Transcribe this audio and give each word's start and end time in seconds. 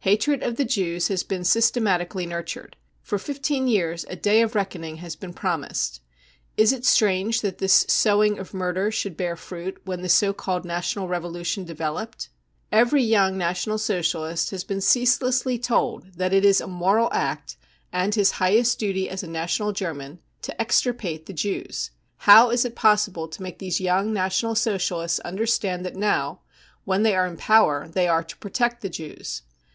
Hatred 0.00 0.42
of 0.42 0.56
the 0.56 0.64
Jews 0.64 1.08
has 1.08 1.22
been 1.22 1.44
systematically 1.44 2.24
nurtured. 2.24 2.74
For 3.02 3.18
fifteen 3.18 3.68
years 3.68 4.04
a 4.04 4.16
cc 4.16 4.22
day 4.22 4.40
of 4.40 4.54
reckoning 4.54 4.94
55 4.94 5.02
has 5.02 5.14
been 5.14 5.34
promised. 5.34 6.00
Is 6.56 6.72
it 6.72 6.86
strange 6.86 7.42
that 7.42 7.58
this 7.58 7.84
sowing 7.86 8.38
of 8.38 8.54
murder 8.54 8.90
should 8.90 9.14
bear 9.14 9.36
fruit 9.36 9.76
when 9.84 10.00
the 10.00 10.08
so 10.08 10.32
called 10.32 10.64
National 10.64 11.06
Revolution 11.06 11.66
developed? 11.66 12.30
Every 12.72 13.14
r 13.14 13.24
1 13.24 13.36
THE 13.36 13.44
PERSECUTION 13.44 13.72
OF 13.72 13.76
JEWS 13.76 13.86
235 14.08 14.20
\\ 14.20 14.20
young 14.20 14.28
National 14.30 14.32
Socialist 14.46 14.50
has 14.52 14.64
been 14.64 14.80
ceaselessly 14.80 15.58
told 15.58 16.14
that 16.16 16.32
it 16.32 16.46
is 16.46 16.60
| 16.60 16.60
a 16.62 16.66
moral 16.66 17.10
act, 17.12 17.58
and 17.92 18.14
his 18.14 18.30
highest 18.40 18.78
duty 18.78 19.10
as 19.10 19.22
a 19.22 19.26
national 19.26 19.72
German, 19.72 20.18
to 20.40 20.58
extirpate 20.58 21.26
the 21.26 21.34
Jews. 21.34 21.90
How 22.24 22.48
is 22.48 22.64
it 22.64 22.74
possible 22.74 23.28
to 23.28 23.42
make 23.42 23.58
these 23.58 23.82
young 23.82 24.14
National 24.14 24.54
Socialists 24.54 25.20
understand 25.20 25.84
that 25.84 25.94
now, 25.94 26.40
when 26.86 27.02
they 27.02 27.14
are 27.14 27.26
in 27.26 27.36
power, 27.36 27.86
they 27.86 28.08
are 28.08 28.24
to 28.24 28.36
protect 28.38 28.80
the 28.80 28.88
Jews 28.88 29.42